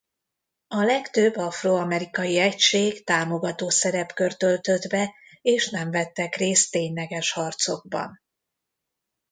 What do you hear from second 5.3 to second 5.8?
és